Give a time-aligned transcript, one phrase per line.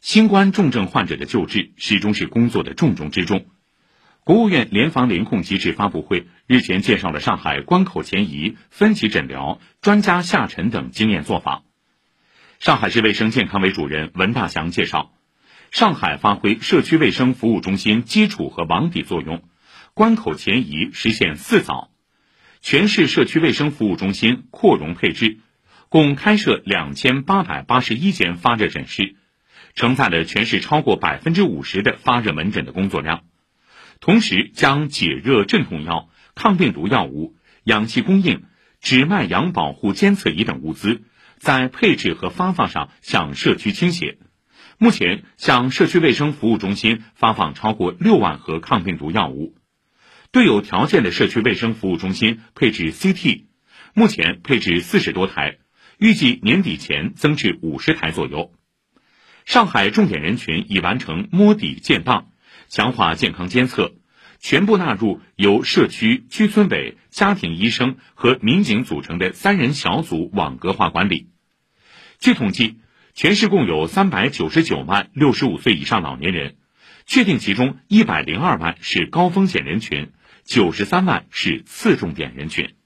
[0.00, 3.46] 新冠重症患者的救治始终是工作的重中之重。
[4.24, 11.64] 国务院联防联控机制发布会日前介绍了上海关口前移、分级诊疗、专家下沉等经验做法。
[12.58, 15.12] 上海市卫生健康委主任文大祥介绍，
[15.70, 19.42] 上海发挥社区卫生服务中心基础和网底作用，
[19.92, 21.90] 关口前移实现四早，
[22.62, 25.40] 全市社区卫生服务中心扩容配置，
[25.90, 29.16] 共开设两千八百八十一间发热诊室。
[29.74, 33.24] 承载了全市超过百分之五十的发热门诊的工作量，
[34.00, 38.44] 同时将解热镇痛药、抗病毒药物、氧气供应、
[38.80, 41.02] 指脉氧保护监测仪等物资，
[41.38, 44.18] 在配置和发放上向社区倾斜。
[44.78, 49.54] 目前，向社区卫生服务中心发放超过六万盒抗病毒药物，
[50.32, 53.44] 对有条件的社区卫生服务中心配置 CT，
[53.92, 55.58] 目前配置四十多台，
[55.98, 58.54] 预计年底前增至五十台左右。
[59.50, 62.26] 上海重点人群已完成摸底建档，
[62.68, 63.94] 强化健康监测，
[64.38, 71.30] 全部纳入由社区、居村委、家庭医生和民警组成的三人小组网格化管理。
[72.20, 72.76] 据统计，
[73.12, 76.54] 全市共有三百九十九万六十五岁以上老年人，
[77.04, 80.12] 确定其中一百零二万是高风险人群，
[80.44, 82.76] 九十三万是次重点人群。